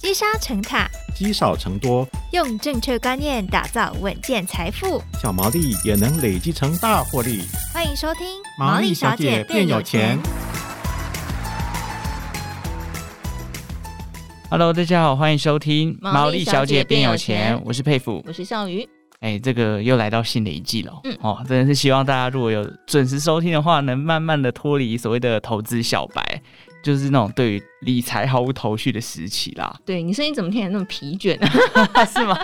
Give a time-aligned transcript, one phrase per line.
[0.00, 7.42] 积沙成塔，积少成多，用正确观念打造稳健财富，小毛利也能累积成大获利。
[7.74, 8.24] 欢迎收听
[8.56, 10.16] 《毛利小姐变有钱》。
[14.48, 18.88] Hello，大家好，欢迎收听《毛利小姐变有钱》，我是佩服，我是笑鱼。
[19.18, 26.40] 哎，这个又来到新的一季了，嗯，哦，真的是希望大家如果有准时收听的话，能慢慢的脱离所谓的投资小白。
[26.88, 29.78] 就是那种对于理财毫无头绪的时期啦。
[29.84, 31.38] 对，你声音怎么听起来那么疲倦
[31.92, 32.02] 啊？
[32.06, 32.34] 是吗？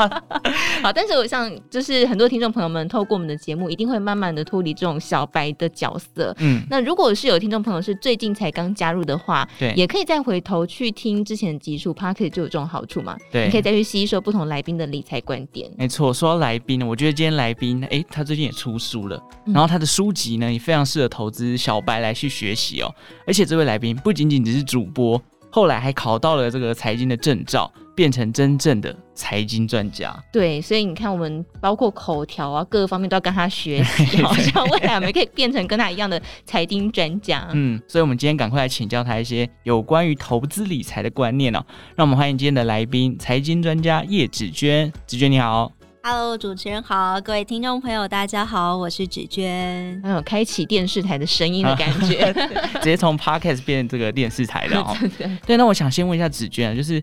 [0.85, 6.37] 好，但是我想，就是很多听众朋友们透过我们的节目，一定会慢慢的脱离这种小白的角色。
[6.41, 13.17] 嗯，那如果是有听众朋友是最近才刚加入的话，对，也可以再回头去听之前的集数，Podcast 就有这种好处嘛。
[13.33, 15.71] 对，你可以再去吸收不同来宾的理财观点。
[15.79, 22.95] 没错，说到来宾呢，我觉得今天来宾，哎，他最近也出书了，然后他的书籍呢也非常适合投资小白来去学习哦。
[23.27, 25.21] 而且这位来宾不仅仅只是主播。
[25.51, 30.13] 后来还考到了这个财经的证照，变成真正的财经专家。
[30.33, 37.49] 对，所以你看，我们包括口条啊，各个方面都要跟他学习，好像未来我们可以变成跟他一样的财经专家。
[37.53, 41.65] 嗯，所以我们今天赶快来请教他一些有关于投资理财的观念哦。
[41.95, 44.93] 让我们欢迎今天的来宾，财经专家叶芷娟。
[45.07, 45.71] 芷娟你好。
[46.07, 49.99] Hello，主持人好，各位听众朋友，大家好，我是芷娟。
[50.03, 52.31] 还有开启电视台的声音的感觉，
[52.77, 54.95] 直接从 Podcast 变成这个电视台的哦。
[55.47, 57.03] 对，那我想先问一下芷娟啊，就是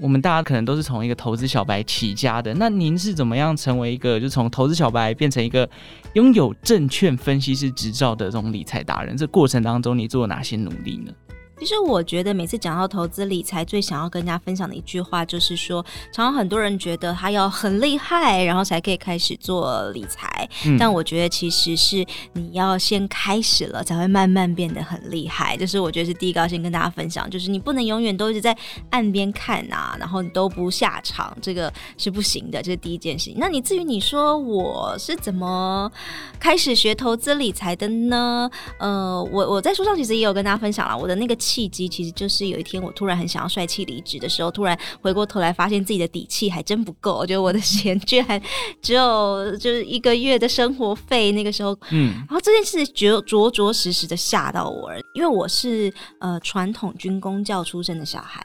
[0.00, 5.70] 我们大家可能都是从一个投资小白起家的，那您是怎么样成为一个，就从投资小白变成一个
[6.14, 9.16] 拥有证券分析师执照的这种理财达人？
[9.16, 11.12] 这过程当中你做了哪些努力呢？
[11.60, 20.48] 其实我觉得每次讲到投资理财，最想要跟大家分享的一句话就是说，常常很多人觉得他要很厉害，然后才可以开始做理财。
[20.64, 20.78] 嗯。
[20.78, 25.54] 但我觉得其实是你要先开始了，才会慢慢变得很厉害。
[25.54, 28.56] 就是我觉得是第一个要先跟大家分享，就是你不能永远都一直在
[28.88, 32.62] 岸边看啊，然后你都不下场，这个是不行的。
[32.62, 33.34] 这是第一件事情。
[33.36, 35.92] 那你至于你说我是怎么
[36.38, 38.50] 开始学投资理财的呢？
[38.78, 41.36] 呃，我我在书上其实也有跟大家分享了我的那个。
[41.50, 48.40] 契机其实就是有一天我突然很想要帅气离职的时候，突然回过头来发现自己的底气还真不够，我觉得我的 钱居然
[48.80, 51.32] 只有就是一个月的生活费。
[51.32, 58.44] 那个时候，嗯，然后这件事着着着实实的吓到我了，因为我是呃传统军工教出身的小孩。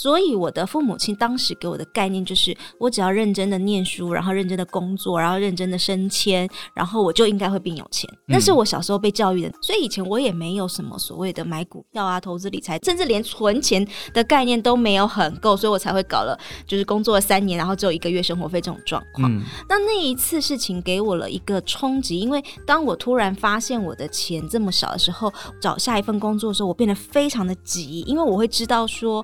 [0.00, 8.08] 所以我的父母亲当时给我的概念就是，我只要认真的念书，然后认真的工作，然后认真的升迁，然后我就应该会变有钱。
[8.26, 19.30] 那是我小时候被教育的，所以以前我也没有什么所谓的买股票啊、投资理财，甚至连存钱的概念都没有很够，所以我才会搞了，就是工作了三年，然后只有一个月生活费这种状况。
[19.30, 19.42] 嗯。
[19.68, 25.30] 那那一次事情给我了一个冲击，因为当我突然发现我的钱这么少的时候，
[25.60, 29.22] 找下一份工作的时候，我变得非常的急，因为我会知道说。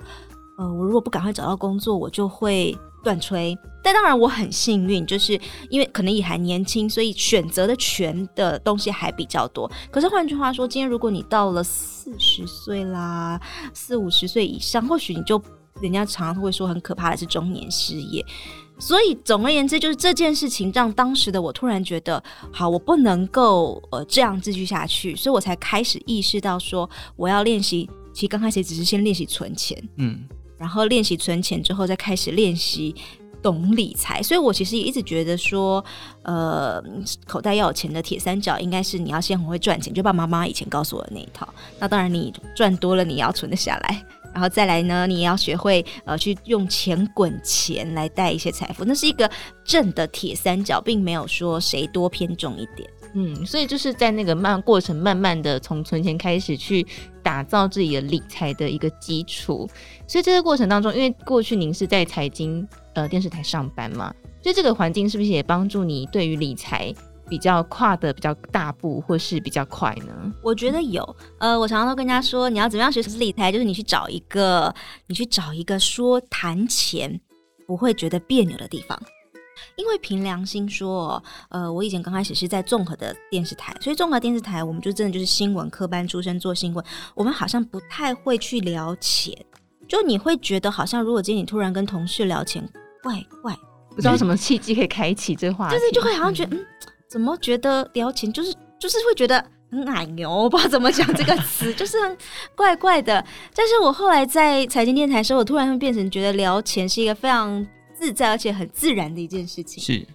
[0.57, 3.55] 呃，我如果不赶快找到工作，我就会断炊。
[3.83, 9.71] 但当然，我很幸运，就是因为可能也还年轻，所以选择的权的东西还比较多。
[9.91, 13.39] 可是换句话说，今天如果你到了四十岁啦，
[13.73, 15.41] 四五十岁以上，或许你就
[15.79, 18.25] 人家常常会说很可怕的是中年失业。
[18.79, 27.89] 所以总而言之，就是这件事情让当时的我突然觉得，好，我不能够呃这样继续下去，所以我才开始意识到说，我要练习。
[28.11, 30.27] 其实刚开始只是先练习存钱，嗯。
[30.57, 32.95] 然后练习存钱之后，再开始练习
[33.41, 34.21] 懂理财。
[34.23, 35.83] 所以我其实也一直觉得说，
[36.23, 36.83] 呃，
[37.25, 41.47] 口袋要有钱的铁三角，应该是你要先很会赚钱，就爸爸妈妈以前告诉我的那一套。
[41.79, 44.05] 那当然，你赚多了，你要存得下来。
[44.33, 48.85] 然后再来呢，你也要学会呃，去用钱滚钱来带一些财富。
[48.85, 49.27] 那是一个
[49.63, 52.87] 正的铁三角，并没有说谁多偏重一点。
[53.19, 56.85] 嗯，所以就是在那个慢过程，慢慢的从存钱开始去
[57.23, 59.67] 打造自己的理财的一个基础。
[60.07, 64.13] 所以这个过程当中，因为过去您是在财经呃电视台上班嘛，
[64.43, 66.93] 所以这个环境是不是也帮助你对于理财
[67.27, 70.31] 比较跨的比较大步，或是比较快呢？
[70.43, 71.03] 我觉得有。
[71.39, 74.71] 呃，我常常都跟人家说，你要怎么样学习理财，就是你去找一个，
[75.07, 77.19] 你去找一个说谈钱
[77.65, 79.01] 不会觉得别扭的地方。
[79.77, 86.83] 因为凭良心说，呃，我以前刚开始是在综合的电视台，所以综合电视台我们就真的就是新闻科班出身做新闻，
[87.13, 89.31] 我们好像不太会去聊钱，
[89.87, 92.67] 就你会觉得好像如果今天你突然跟同事聊钱，
[93.03, 93.55] 怪怪，
[93.91, 96.65] 不知道什么契机可以开启这话题，就是就会好像觉得，嗯，
[97.07, 102.17] 怎么觉得聊钱就是就是会觉得很矮牛，我不知道怎么讲这个词，就是很
[102.55, 103.23] 怪怪的。
[103.53, 107.63] 但是我后来在财经电台的时候，我突然会变成觉得聊钱是一个非常。
[107.97, 109.83] 自在而且很自然的一件事情。
[109.83, 110.05] 是，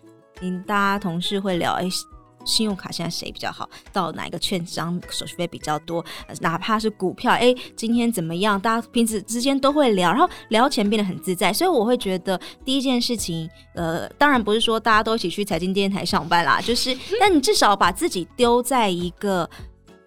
[0.40, 2.06] 您，大家同事会聊，哎、欸，
[2.44, 6.04] 信用卡现在谁比较好，到哪一个券商手续费比较多，
[6.40, 8.60] 哪怕是股票，哎，今天怎么样？
[8.60, 19.48] 大家平时之间都会聊，然后聊钱变得很自在，所以我会觉得第一件事情，呃，当然不是说大家都一起去财经电台上班啦，就是， 但你至少把自己丢在一个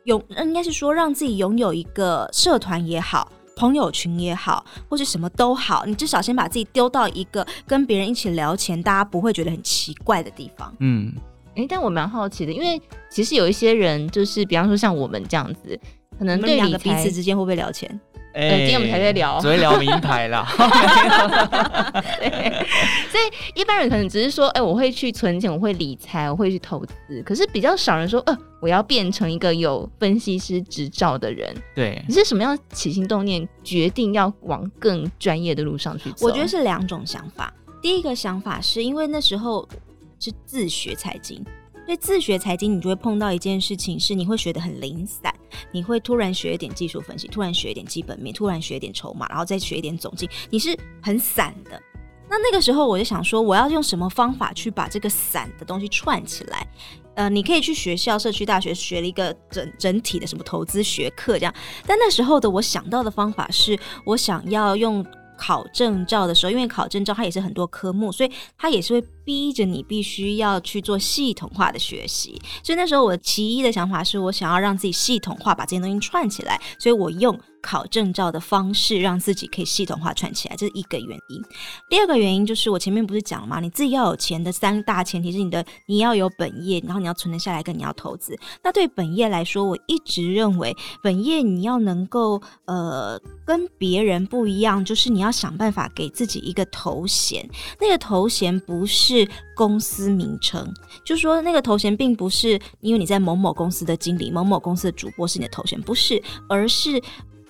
[0.04, 3.32] 有，应该是说让自己拥有一个社团也好。
[3.56, 10.74] 朋友群也好，或者什么都好，你至少先把自己丢到一个跟别人一起聊钱，大家不会觉得很奇怪的地方。
[10.80, 11.14] 嗯，
[11.50, 15.80] 哎、欸，但我蛮好奇的，因为其实有一些人，就是比方说像我们这样子，
[16.18, 18.00] 可能对两个彼此之间会不会聊钱？
[18.38, 20.46] 今天我们才在聊，只会聊名牌啦。
[22.20, 22.66] 对，
[23.10, 27.24] 所以一般人可能只是说，哎、欸，我会去存钱，我会理财，我会去投资。
[27.24, 31.56] 可是比较少人说，呃，我要变成一个有分析师执照的人。
[31.74, 36.28] 对，你是什么样起心动念，决定要往更专业的路上去走？
[36.28, 37.54] 我觉得是两种想法。
[37.82, 39.66] 第一个想法是因为那时候
[40.20, 41.42] 是自学财经。
[41.86, 45.32] 所以自学财经，你就会碰到一件事情，是你会学的很零散，
[45.72, 51.82] 你会突然学一点技术分析，突然学一点基本面，突然学一点筹码，然后再学一点总经，你是很散的。
[52.28, 56.68] 那那个时候我就想说，我要用什么方法去把这个散的东西串起来？
[57.14, 61.54] 呃，你可以去学校、社区大学学了一个整整体的什么投资学课这样，
[61.86, 65.06] 但那时候的我想到的方法是，我想要用。
[65.38, 72.42] 考证照的时候，因为考证照它也是很多科目，所以它也是会逼着你必须要去做系统化的学习。
[72.64, 77.40] 所以那时候我其一的想法是我想要让自己系统化，把这些东西串起来，所以我用。
[77.66, 81.44] 考证照的方式，让自己可以系统化串起来，这是一个原因。
[81.90, 83.60] 第二个原因就是我前面不是讲了吗？
[83.60, 88.38] 你自己要有钱的三大前提是你的你要有本业，然后你要存得下来，跟你要投资。
[88.64, 97.50] 那对本业来说，我一直认为本业你要能够呃跟别人不一样，就是你要想办法给自己一个头衔。
[97.82, 100.72] 那个头衔不是公司名称，
[101.04, 107.02] 就说那个头衔并不是因为你在某某公司的经理、某某公司的主播是你的头衔，不是，而是。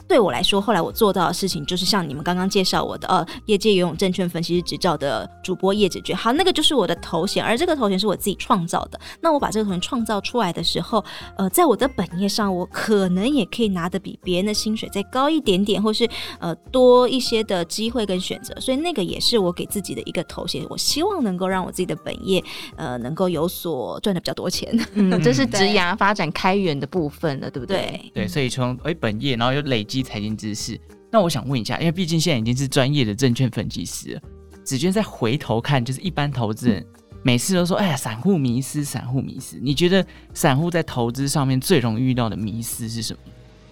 [0.07, 8.99] 对我来说，后来我做到的事情就是像你们刚刚介绍我的，呃，业界游泳证券分析师执照的主播叶子娟，好，那个就是我的头衔，而这个头衔是我自己创造的。
[9.19, 11.03] 那我把这个头衔创造出来的时候，
[11.37, 16.07] 呃，在我的本业上，我可能也可以拿的比别人的薪水再高一点点，或是
[16.39, 18.53] 呃多一些的机会跟选择。
[18.59, 22.43] 所以那个也是我给自己的一个头衔，我希望能够让我自己的本业
[22.75, 24.69] 呃能够有所赚的比较多钱。
[24.93, 27.75] 嗯，这是职涯发展开源的部分了，对不对？
[28.13, 29.94] 对，对，所以从哎本业，然后又累积。
[30.03, 30.79] 财经知识，
[31.11, 34.21] 那我想问一下，因为毕竟现在已经是专业的证券分析师了，
[34.63, 36.85] 子娟再回头看，就是一般投资人
[37.23, 43.19] 每次都说：“哎呀，散户迷失，散户迷失。”你觉得散户在投资上面最容易遇到的迷失是什么？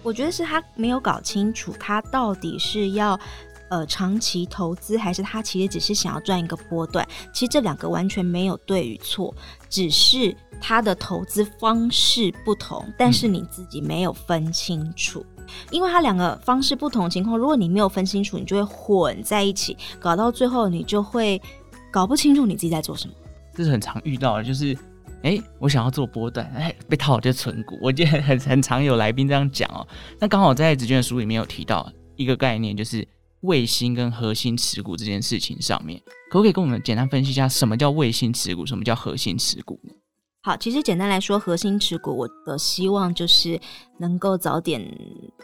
[0.02, 3.18] 我觉得是他没有搞清楚，他到底是要
[3.70, 7.06] 呃长期投资，还是他其实只是想要赚一个波段。
[7.32, 9.34] 其实这两个完全没有对与错，
[9.70, 15.24] 只是他的投资方式不同，但是你自己没有分清楚。
[15.70, 21.40] 因为它两个方式不同的情况，如果你没有分清楚，你就会混在一起，搞到最后你就会
[21.90, 23.14] 搞不清楚你自己在做什么。
[23.54, 24.76] 这是很常遇到的，就是
[25.22, 27.78] 哎，我想要做波段，哎，被套就存股。
[27.80, 29.86] 我记得很很常有来宾这样讲哦。
[30.18, 33.06] 那刚好在子娟的书里面有提到一个概念，就是
[33.40, 36.00] 卫星跟核心持股这件事情上面，
[36.30, 39.92] 可不可以跟我们简单分析一下什么叫卫星持股，什么叫核心持股呢？
[40.46, 43.58] 好，其实简单来说，核心持股我的希望就是
[43.96, 44.86] 能够早点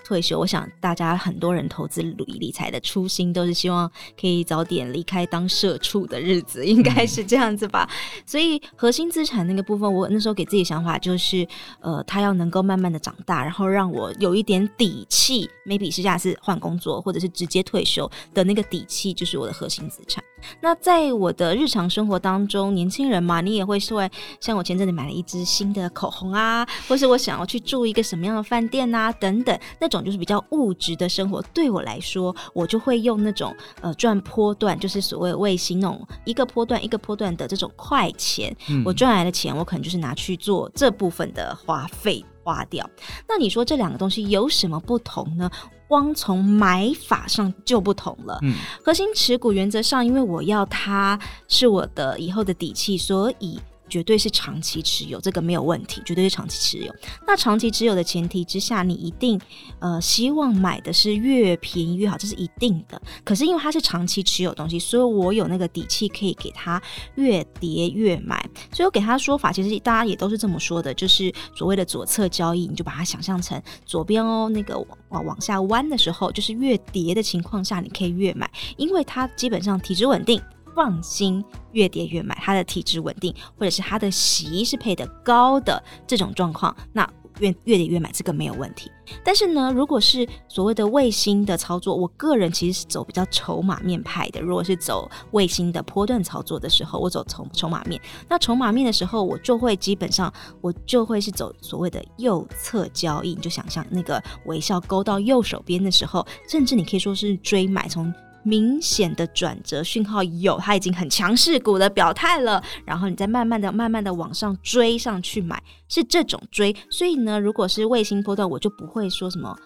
[0.04, 0.38] 退休。
[0.38, 7.88] 我想大家很多人投资理理财的初心都是希望可以早点离开当社畜的日子，应该是这样子吧。
[7.90, 8.22] 嗯。
[8.26, 11.48] 所以核心资产那个部分，我那时候给自己想法就是，
[11.80, 20.22] 呃，他要能够慢慢的长大，然后让我有一点底气，maybe 是下次换工作或者是直接退休的那个底气，就是我的核心资产。
[20.60, 24.08] 那在我的日常生活当中，年轻人嘛，你也会说，
[24.40, 31.42] 像我前阵子买了一支新的口红啊，或是我想要去住一个什么样的饭店啊，等等，那种就是比较物质的生活。
[31.54, 42.88] 对我来说，我就会用那种呃赚波段，就是所谓卫星那种一个波段一个波段的这种快钱，嗯、我赚来的钱，我可能就是拿去做这部分的花费花掉。
[43.28, 45.50] 那你说这两个东西有什么不同呢？
[45.90, 48.38] 光从买法上就不同了。
[48.42, 48.54] 嗯，
[48.84, 51.18] 核心持股原则上，因为我要它
[51.48, 53.58] 是我的以后的底气，所以。
[53.90, 56.94] 绝对是长期持有，这个没有问题，绝对是长期持有。
[57.26, 59.38] 那长期持有的前提之下，你一定
[59.80, 63.00] 呃希望买的是越便宜越好，这是一定的。
[63.24, 66.80] 可是因为它是长期持有东西，所以我有那个底气可以给它
[67.16, 68.40] 越跌越买。
[68.72, 74.78] 所以我给他说法，其实大家也都是这么说的，就是所谓的左侧交易，你就把它想象成左边哦，那个
[75.08, 80.40] 往往下弯的时候，就是越跌的情况下，你可以越买，因为它基本上体质稳定。
[80.80, 87.06] 风放心越跌越买，它的体质稳定，或者是它的息是配得高的这种状况，那。
[87.38, 88.90] 越越跌越买，这个没有问题。
[89.24, 94.42] 但是呢，如果是所谓的卫星的操作，我个人其实是走比较筹码面派的。
[94.42, 97.98] 如果是走卫星的波段操作的时候，我走筹筹码面。
[98.28, 103.34] 那筹码面的时候，我就会基本上我就会是走所谓的右侧交易。
[103.34, 108.12] 你就想象那个微笑勾到右手边的时候，甚至你可以说是追买从。
[108.42, 116.74] 明显的转折讯号有，它已经很强势股的表态了，然后你再慢慢的、慢慢的往上追上去买，是这种追。
[116.90, 119.56] 所以呢，如果是卫星波段，我就不会说什么，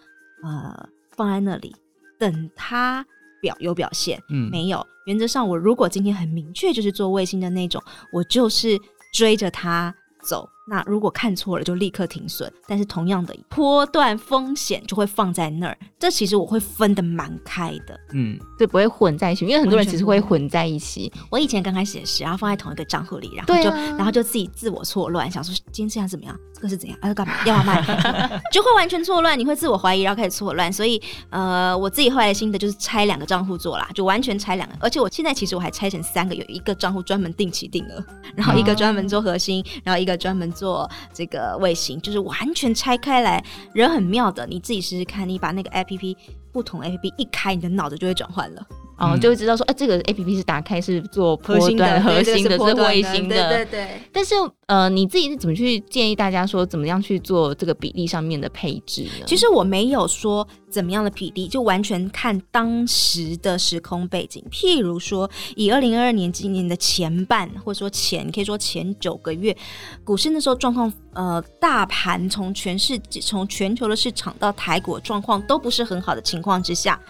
[0.43, 1.75] 呃，放在那里
[2.19, 3.05] 等它
[3.41, 4.21] 表有表现。
[4.31, 4.85] 嗯，没有。
[5.07, 8.79] 原则上，我如果今天很明确就是做卫星的那种，我就是
[9.13, 9.95] 追着它
[10.29, 10.49] 走。
[10.67, 12.51] 那如果看错了，就立刻停损。
[12.67, 18.01] 但是同样的波段风险就会放在那儿，这其实我会分的蛮开的。
[18.13, 21.13] 嗯，对，不会混在一起，因为很多人其实会混在一起。
[21.31, 26.35] 我以前刚开始也是，然后放在同一个账户里，然后就、啊、然后就自己自我错乱，想说今天这样怎么样？
[26.55, 26.99] 这个是怎样？
[27.03, 27.35] 啊，要干嘛？
[27.39, 28.41] 要 不要卖？
[28.51, 30.73] 就会完全错乱，你会自我怀疑，然后开始错乱。
[30.73, 34.75] 所以，呃，我自己后来的心得就是拆两个账户做啦，就完全拆两个。
[34.81, 38.03] 而且我现在其实我还拆成三个，有一个账户专门定期定额，
[38.35, 40.54] 然后一个专门做核心，然后一个专门。
[40.55, 44.47] 做这个卫星，就是完全拆开来，人很妙的。
[44.47, 46.17] 你自己试试看，你把那个 APP
[46.53, 48.67] 不同 APP 一开，你的脑子就会转换了。
[48.97, 54.01] 哦，嗯、就会知道说，哎、啊，这个 A P P 是打开是做波段核心的，是卫星的，对对对。
[54.13, 54.35] 但是，
[54.67, 59.25] 呃，你自己是怎么去建议大家说，怎么样去做这个比例上面的配置呢？
[59.27, 64.45] 其实我没有说怎么样的比例，就完全看当时的时空背景。
[64.51, 69.57] 譬如说，以二零二二年今年的前半，或者说前，可以说前九个月，
[70.05, 77.01] 股市那时候状况，呃，大盘从全世界，从全球的市场到台股状况都不是很好的情况之下。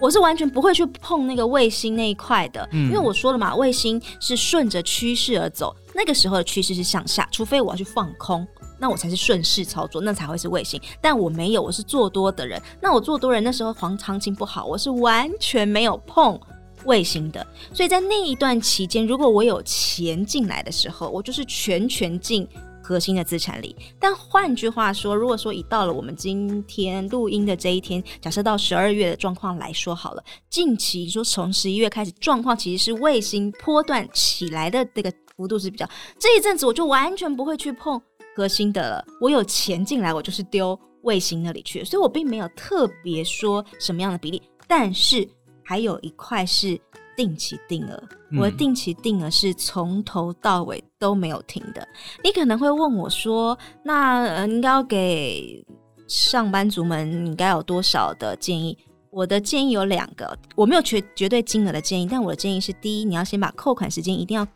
[0.00, 8.46] 我是完全不会去碰那个卫星那一块的，嗯，因为我说了嘛，卫星是顺着趋势而走，那个时候的趋势是向下，除非我要去放空，
[8.78, 10.80] 那我才是顺势操作，那才会是卫星。
[11.00, 12.60] 但我没有，我是做多的人。
[12.80, 16.38] 那我做多人那时候黄行情不好，我是完全没有碰
[16.84, 17.44] 卫星的。
[17.74, 22.46] 所以在那一段期间，如果我有钱进来的时候，我就是全权进。
[22.88, 35.86] 核心的资产里，但换句话说，如果说已到了我们今天录音的这一天，假设到十二月的状况来说好了，近期说从十一月开始，状况其实是卫星波段起来的这个幅度是比较，
[36.18, 38.00] 这一阵子我就完全不会去碰
[38.34, 45.28] 核心的了，我有钱进来，我就是丢卫星那里去，所以我并没有特别说什么样的比例，但是
[45.62, 46.80] 还有一块是。
[47.18, 48.00] 定期定额，
[48.38, 51.84] 我的定期定额是从头到尾都没有停的。
[52.22, 55.60] 你可能会问我说：“那呃，应该要给
[56.06, 58.78] 上班族们应该有多少的建议？”
[59.10, 64.46] 我的建议有两个，我没有绝绝对金额的建议，但我的建议是：第一，你要先把扣款时间一定要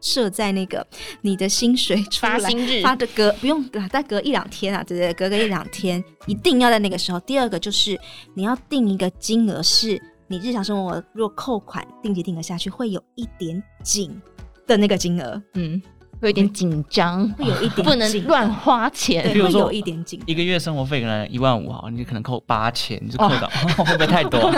[0.00, 0.86] 设在那个
[1.20, 7.20] 你的薪水出来发薪日发的隔不用再隔一两天啊，对对，隔个一两天一定要在那个时候。
[7.20, 8.00] 第二个就是
[8.32, 10.00] 你要定一个金额是。
[10.30, 14.16] 你日常生活若扣款定期定额下去，会有一点紧
[14.64, 15.82] 的那个金额，嗯，
[16.20, 20.22] 会有点紧张，会有一点不能乱花钱，会有一点紧。
[20.26, 23.48] 一个月生活费可能一万五哈，你可能扣八千，你就扣到，
[23.84, 24.52] 会不会太多？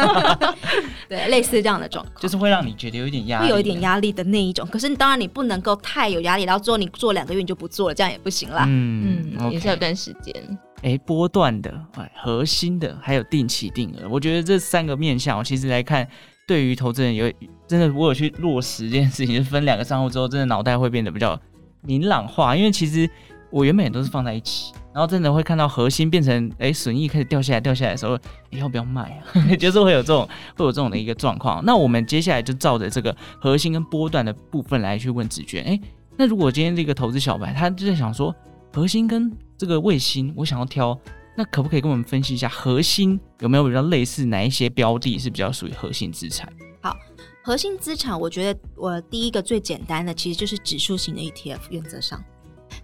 [1.09, 4.69] 对，类似这样的状况，就是会让你觉得有一点压力，会有一点压力的那一种。
[4.71, 8.67] 可是当然你不能够太有压力，然后之后你做两个月你就不做了，这样也不行啦。
[8.69, 10.35] 嗯嗯，也是有段时间。
[10.83, 16.07] 哎，波段的、哎，核心的，还有定期定额，我觉得这三个面向，我其实来看，
[16.47, 17.33] 对于投资人有
[17.69, 21.41] 真的，我有去落实这件事情，分两个账户之后，真的脑袋会变得比较
[21.83, 22.57] 明朗化。
[22.57, 23.09] 因为其实
[23.51, 28.19] 我原本也都是放在一起，然后真的会看到核心变成哎，损益开始掉下来，掉下来的时候，
[28.51, 29.23] 要不要卖啊？
[29.57, 31.65] 就是会有这种会有这种的一个状况。
[31.65, 35.63] 那我们接下来就照着这个核心跟波段的部分来去问子娟。
[35.65, 35.81] 哎，
[36.17, 38.35] 那如果今天这个投资小白他就在想说，
[38.73, 40.99] 核心跟这个卫星，我想要挑，
[41.37, 46.51] 那可不可以跟我们分析一下核心有没有比较类似哪一些标的，是比较属于核心资产？
[46.81, 46.97] 好，
[47.45, 52.23] 核心资产，我觉得我第一个最简单的其实就是指数型的 ETF，原则上。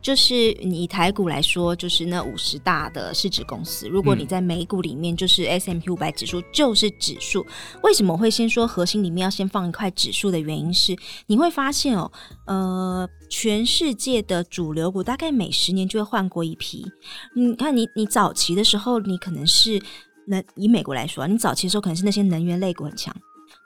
[0.00, 3.88] 就是你以台股来说，就是那五十大的市值公司。
[3.88, 7.44] 如果你在美股里面，就是 S M P 五百指数就是指数。
[7.82, 12.10] 为什么我会先说核心里面要先放一块指数的原因是，你会发现哦，
[12.46, 16.86] 呃，全世界的主流股大概每十年就会换过一批。
[17.34, 19.82] 你看你，你早期的时候，你可能是
[20.26, 23.14] 能以美国来说，你早期的时候可能是那些能源类股很强。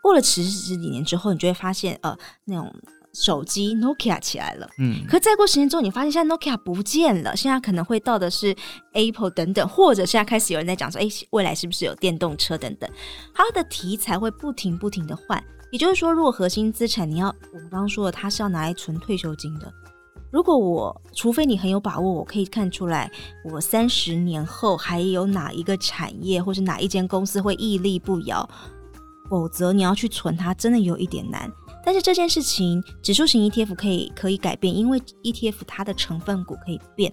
[0.02, 2.72] 过了十十几年之后，你就会发现，呃，那种。
[3.12, 8.56] 手机 Nokia 起来了，嗯，可再过十年之后，你发现现在 Nokia 不见了，现在可能会到的是
[8.92, 12.90] Apple 等等，或者现在开始有人在讲说，哎，未来是不是有电动车等等？
[13.34, 19.70] 它的题材会不停不停的换，也就是说，如果核心资产你要我们刚刚说的，它是要拿来存退休金的。
[20.30, 23.12] 如果我除非你很有把握，我可以看出来，
[23.44, 28.48] 我三十年后还有哪一个产业或是哪一间公司会屹立不摇，
[29.28, 31.52] 否则你要去存它，真的有一点难。
[31.84, 37.12] 但是这件事情，指数型 ETF 可以可以改变，因为 ETF 它的成分股可以变，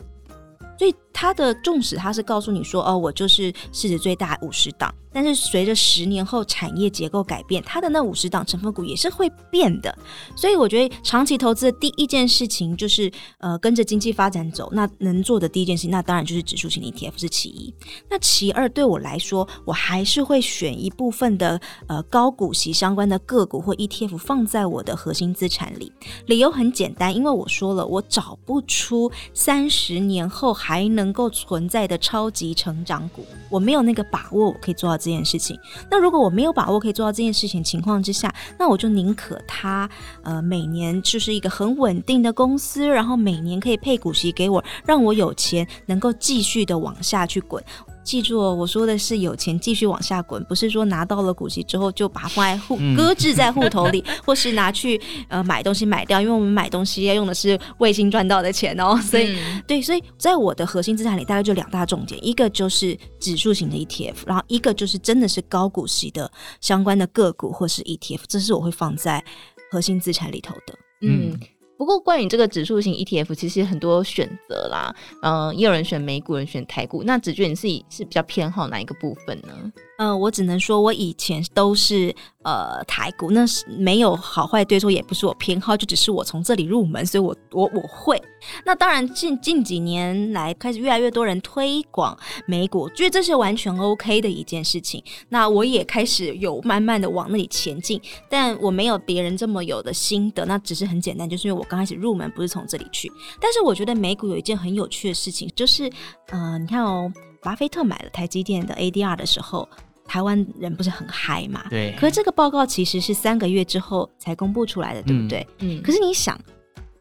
[0.78, 4.94] 所以它的纵使它是告诉你说，哦，我就是市值最大五十档。
[5.12, 9.94] 但是随着十年后产业结构改变，它的那五十档成分股也是会变的。
[10.36, 14.70] 所以我觉得长期投资的第一件事情就是，呃，跟着经济发展走。
[14.72, 17.74] 那能做的第一件事情，那当然就是指数型 ETF 是其一。
[18.08, 25.92] 那其二，对我来说，我还是会选一部分的呃高股息相关的个股或 ETF 放在我的核心资产里。
[26.28, 35.00] 理由很简单，因为我说了，我找不出三十年后还能能够存在的超级成长股，我没有那个把握，我可以做到。
[35.00, 35.58] 这件事情，
[35.90, 39.90] 那如果我没有把握可以做到这件事情情况之下，那我就宁可他
[40.24, 47.64] 呃每年就是一个很稳定的公司，然后每年可以配股息给我，让我有钱能够继续的往下去滚。
[48.10, 59.00] 记住哦，我说的是有钱继续往下滚，不是说拿到了股息之后就把它放在户搁置在户头里， 或是拿去呃买东西买掉，因为我们买东西要用的是卫星赚到的钱哦。
[59.06, 69.24] 所以、嗯、对，所以在我的核心资产里，大概就两大重点，一个就是指数型的 ETF，然后一个就是真的是高股息的相关的个股或是 ETF，这是我会放在
[69.70, 70.74] 核心资产里头的。
[71.02, 71.40] 嗯。
[71.80, 77.04] 不过，关于这个指数型 ETF，其实很多选择啦，嗯、也有人选美股，人选台股。
[77.04, 79.72] 那子娟，你自己是比较偏好哪一个部分呢？
[79.98, 82.14] 嗯、我只能说，我以前都是。
[82.42, 88.20] 呃，台股那是没有好坏对错，也不是我偏好，就只是我从这里入门，所以我我我会。
[88.66, 95.04] 那当然近近几年来开始越来越多人推广美股，觉得这是完全 OK 的一件事情。
[95.30, 103.12] 那我也开始有慢慢的往那里前进，但我没有别人这么有的心得，那只是很简单，就是因为我刚开始入门不是从这里去。
[103.42, 105.90] 但是我觉得美股有一件很有趣的事情，就是
[106.30, 109.68] 呃，你看哦，巴菲特买了台积电的 ADR 的时候。
[110.12, 111.64] 台湾人不是很嗨嘛？
[111.70, 111.96] 对。
[111.96, 115.46] 可是这个报告其实是三个月之后才公布出来的，对不对？
[115.60, 115.80] 嗯。
[115.84, 116.36] 可是你想，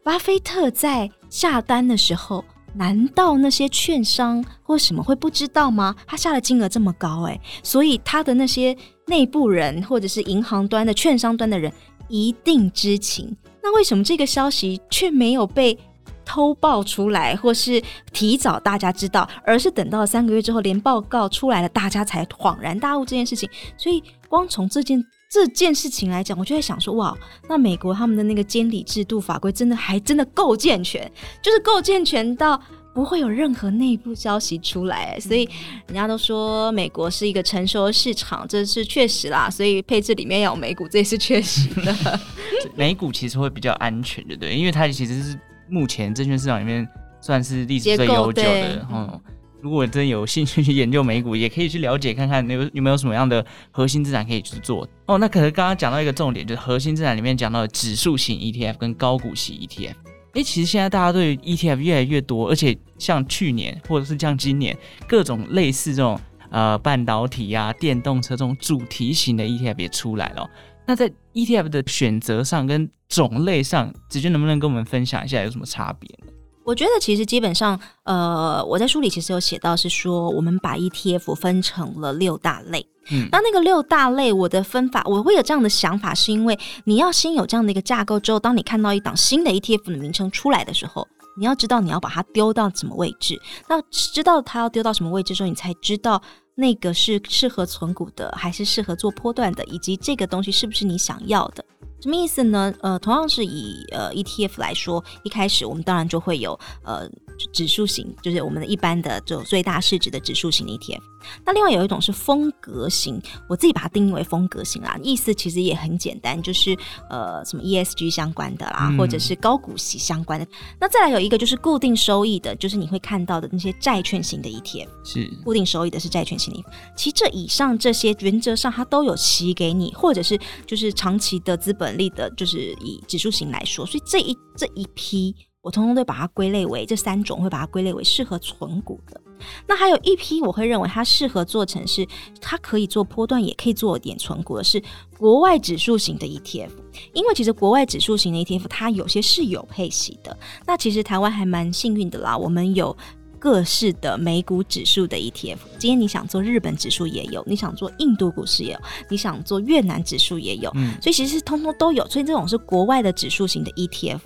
[0.09, 5.95] 巴菲特在下单的时候，难道那些券商或什么会不知道吗？
[6.07, 11.71] 他下的金额这么高，诶，所以他的那些内部人或者是银行端的券商端的人
[12.07, 13.37] 一定知情。
[13.61, 15.77] 那为什么这个消息却没有被？
[16.25, 17.81] 偷爆出来，或是
[18.13, 23.49] 提早大家知道，而是等到三个月之后，连报告出来了，大家才恍然大悟这件事情。
[23.75, 27.15] 所以，光从这件这件事情来讲，我就在想说，哇，
[27.47, 31.09] 那美国他们的那个监理制度法规真的还真的够健全，
[31.41, 32.59] 就是够健全到
[32.93, 35.19] 不会有任何内部消息出来。
[35.19, 35.47] 所以，
[35.87, 39.49] 人家都说美国是一个成熟的市场，这是确实啦。
[39.49, 42.19] 所以配置里面要有美股，这也是确实的。
[42.75, 44.55] 美股其实会比较安全，对不对？
[44.55, 45.39] 因为它其实是。
[45.71, 46.83] 目前证券市场里面
[47.21, 48.87] 算是历史最悠久的。
[48.91, 49.21] 嗯，
[49.61, 54.87] 如果真有兴趣去研究美股，也可以去了解看看有有没有什么样的核心资产可以去做。
[55.05, 59.95] 哦，那可能刚刚讲到一个重点，就是核心资产里面讲到的指数型 ETF 跟高股息 ETF。
[60.33, 66.19] 诶，其实现在大家对 ETF 越来越多，而且像去年或者是像今年，各种类似这种
[66.51, 70.47] 呃半导体啊、电动车这种主题型的 ETF 也出来了。
[70.85, 76.31] 那在 ETF 的选择上跟种类上，子君能不能跟我们分享一下有什么差别呢？
[76.69, 82.85] 我觉得其实基本上，呃，我在书里其实有写到是说，我们把 ETF 分成了六大类。
[83.09, 91.07] 嗯，那那个六大类，我的分法，我会有这样的想法，是因为你要先有这样的一个架构之后，当你看到一档新的 ETF 的名称出来的时候，
[91.39, 93.35] 你要知道你要把它丢到什么位置。
[93.67, 96.21] 那知道它要丢到什么位置之后，你才知道。
[96.55, 101.63] 那个是适合存股的，还是适合做波段的，以及这个东西是不是你想要的？
[102.01, 102.73] 什么意思呢？
[102.81, 107.09] 呃，同样是以呃 ETF 来说，一开始我们当然就会有呃
[107.53, 111.01] 指数型，就是我们的一般的就最大市值的指数型 ETF。
[111.45, 116.77] 那另外有一种是风格型，我自己把它定义为风格型啦，意思其实也很简单，就是
[117.09, 120.47] 呃什么 ESG 相关的啦，嗯、或者是高股息相关的。
[120.79, 126.63] 那再来有一个就是固定收益的，就是你会看到的那些债券型的 ETF，是固定收益的是债券型的。
[126.95, 139.19] 其实这以上这些原则上它都有息给你，或者是就是长期的资本利的，就是以指数型来说，所以这一这一批我通通都把它归类为这三种，会把它归类为适合存股的。
[139.67, 142.07] 那还有一批，我会认为它适合做成是，
[142.39, 144.81] 它可以做波段，也可以做点存股的是
[145.17, 146.69] 国外指数型的 ETF。
[147.13, 150.37] 因为其实国外指数型的 ETF，它有些是有配息的。
[150.65, 152.95] 那其实台湾还蛮幸运的啦，我们有
[153.37, 155.57] 各式的美股指数的 ETF。
[155.77, 162.05] 今天你想做日本指数也有，你想做印度股市也有，你想做越南指数也有，嗯，所以其实是通通都有。
[162.07, 164.19] 所以这种是国外的指数型的 ETF，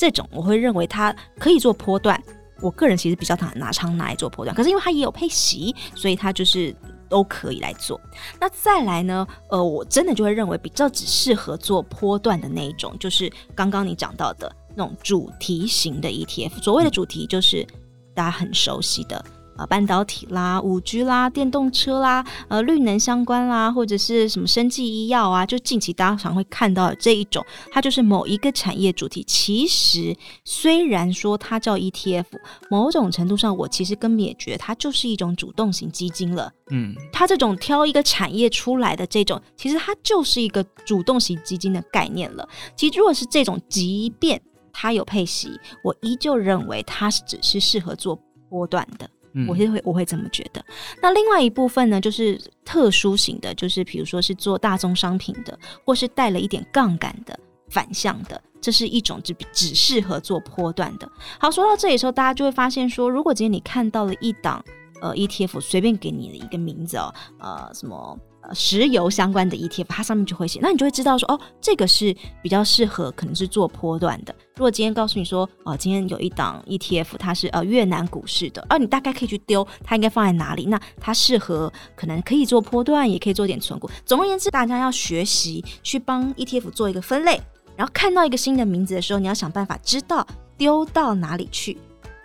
[0.00, 2.18] 这种我会认为它可以做波段。
[2.62, 6.74] 我个人其实比较常拿常拿来做波段，可是因为它也有配息，所以它就是
[7.06, 8.00] 都可以来做。
[8.40, 9.26] 那再来呢？
[9.50, 16.62] 呃，我真的就会认为比较只适合做波段的那一种，就是刚刚你讲到的那种主题型的 ETF。
[16.62, 17.66] 所谓的主题，就是
[18.14, 19.22] 大家很熟悉的。
[19.66, 29.24] 半导体啦、五 G 啦、电动车啦、呃，绿能相关啦，或者是什么生技医药啊，就近期大家常会看到的这一种，它就是某一个产业主题。
[29.26, 32.26] 其实虽然说它叫 ETF，
[32.70, 36.52] 某种程度上，我其实根本也觉得它就是一种主动型基金了。
[36.70, 42.48] 嗯，它这种挑一个产业出来的这种，其实它就是一个主动型基金的概念了。
[42.76, 44.40] 其实如果是这种，即便
[44.72, 45.50] 它有配息，
[45.82, 48.16] 我依旧认为它是只是适合做
[48.48, 49.08] 波段的。
[49.48, 50.64] 我是会，我会这么觉得。
[51.00, 57.38] 那另外一部分呢，就是特殊型的，就是比如说是做大宗商品的，或是带了一点杠杆的
[57.68, 61.10] 反向的，这是一种只只适合做波段的。
[61.38, 64.64] 好，说到这里的时候，大家就会发现说，如果今天你看到了一档
[65.00, 68.18] 呃 ETF，随便给你的一个名字哦，呃什么。
[68.42, 74.34] 呃石油相关的 ETF，它上面就会写，那你就会知道说，哦，这个是比较适合，可能是做波段的。
[74.56, 80.66] 如果今天告诉你说，哦，今天有一档 ETF，它是呃越南股市的，哦，你大概可以去丢，它应该放在哪里？
[80.66, 83.88] 那它适合，可能可以做波段，也可以做点存股。
[84.04, 87.40] 总而言之，大家要学习去帮 ETF 做一个分类，
[87.76, 90.26] 然后看到一个新的名字的时候，你要想办法知道
[90.56, 91.78] 丢到哪里去。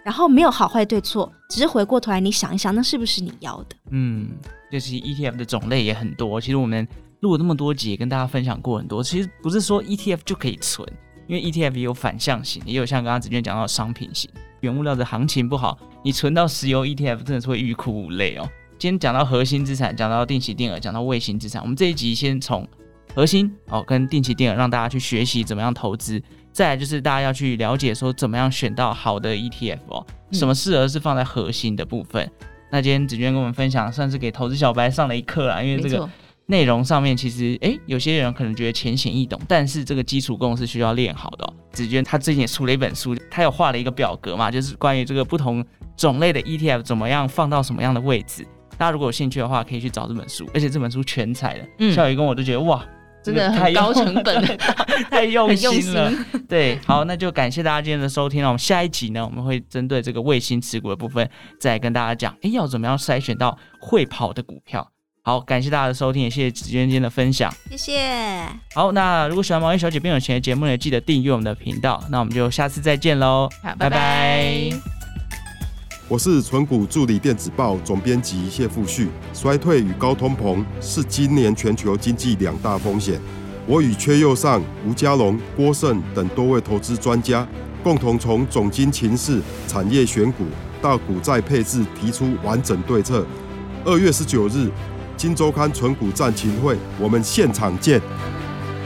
[0.06, 3.76] 然后没有好坏对错，只是回过头来你想一想，那是不是你要的？
[3.90, 4.30] 嗯，
[4.72, 6.40] 就是 ETF 的种类也很多。
[6.40, 6.88] 其实我们
[7.22, 9.04] 录了那么多集，跟大家分享过很多。
[9.04, 10.88] 其实不是说 ETF 就可以存，
[11.26, 14.30] 因为 ETF 也有反向型，也有像刚刚子娟讲到的商品型。
[14.60, 18.48] 原物料的行情不好，你存到石油 ETF 真的是会欲哭无泪哦。
[18.78, 22.68] 今天讲到核心资产，讲到定期定额，讲到卫星资产，我们这一集先从
[23.16, 26.22] 核心哦跟定期定额让大家去学习怎么样投资。
[26.52, 32.26] 再来就是大家要去了解说怎么样选到好的 ETF 哦，什么适合是放在核心的部分。
[32.26, 35.62] 嗯、那今天子娟跟我们分享，算是给投资小白上了一课啦。
[35.62, 36.10] 因为这个
[36.46, 41.54] 内容上面其实哎，有些人可能觉得浅显易懂，但是这个基础功是需要练好的哦。
[41.72, 45.66] 子娟她最近也出了一本书，她有画了一个表格嘛，就是关于这个不同
[45.98, 48.48] 种类的 ETF 怎么样放到什么样的位置。
[48.78, 51.68] 大家如果有兴趣的话，可以去找这本书，而且这本书全彩的。
[51.80, 52.82] 嗯，小雨跟我都觉得哇。
[53.26, 54.60] 真的很高成本，
[55.10, 56.12] 太用心了。
[56.48, 58.50] 对，好，那就感谢大家今天的收听了。
[58.50, 61.28] 我们下一集呢，我们会针对这个卫星持股的部分，
[61.60, 64.88] 再跟大家讲，哎，要怎么样筛选到会跑的股票。
[65.24, 68.48] 好，感谢大家的收听，也谢谢子娟今天的分享，谢谢。
[68.76, 72.04] 好，那如果喜欢毛衣小姐变有钱的节目呢，记得订阅我们的频道。
[72.12, 73.90] 那我们就下次再见喽，拜拜。
[73.90, 75.05] 拜拜。
[76.08, 79.08] 我是存股助理电子报总编辑谢富旭。
[79.34, 83.20] 衰退与高通膨是今年全球经济两大风险。
[83.66, 87.48] 我与缺右上、吴家龙、郭胜等多位投资专家，
[87.84, 90.46] 共同从总经情势、产业选股
[90.80, 93.26] 到股债配置，提出完整对策。
[93.84, 94.70] 二月十九日，
[95.18, 98.00] 金周刊存股战情会，我们现场见。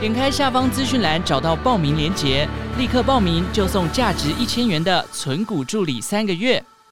[0.00, 6.64] 点开下方资讯栏，找到报名链接，立刻报名就送价值一千元的存股助理三个月。